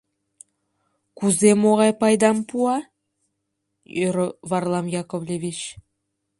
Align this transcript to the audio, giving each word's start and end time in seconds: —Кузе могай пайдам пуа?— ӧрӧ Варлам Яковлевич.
—Кузе 1.17 1.51
могай 1.63 1.91
пайдам 2.01 2.37
пуа?— 2.49 2.77
ӧрӧ 4.03 4.27
Варлам 4.49 4.87
Яковлевич. 5.01 5.59